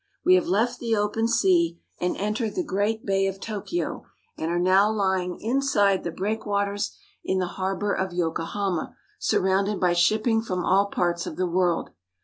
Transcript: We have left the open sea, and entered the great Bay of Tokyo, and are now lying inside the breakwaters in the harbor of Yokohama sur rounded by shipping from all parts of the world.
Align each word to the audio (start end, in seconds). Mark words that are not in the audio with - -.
We 0.25 0.33
have 0.33 0.47
left 0.47 0.79
the 0.79 0.95
open 0.95 1.27
sea, 1.27 1.79
and 1.99 2.17
entered 2.17 2.55
the 2.55 2.63
great 2.63 3.05
Bay 3.05 3.27
of 3.27 3.39
Tokyo, 3.39 4.07
and 4.35 4.49
are 4.49 4.57
now 4.57 4.91
lying 4.91 5.39
inside 5.39 6.03
the 6.03 6.09
breakwaters 6.09 6.97
in 7.23 7.37
the 7.37 7.45
harbor 7.45 7.93
of 7.93 8.11
Yokohama 8.11 8.95
sur 9.19 9.41
rounded 9.41 9.79
by 9.79 9.93
shipping 9.93 10.41
from 10.41 10.65
all 10.65 10.87
parts 10.87 11.27
of 11.27 11.35
the 11.35 11.45
world. 11.45 11.91